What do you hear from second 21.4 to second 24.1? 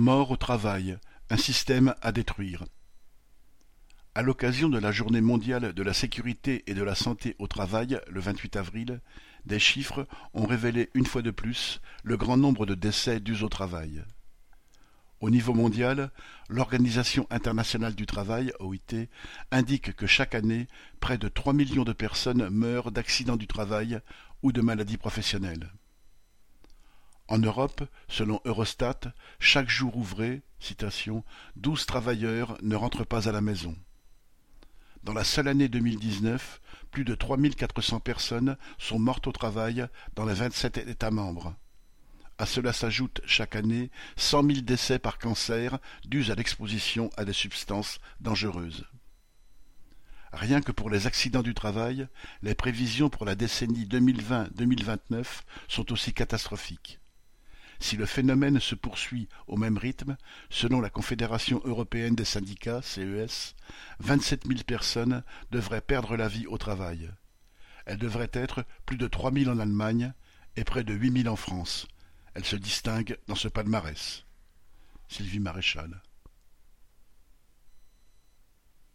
millions de personnes meurent d'accidents du travail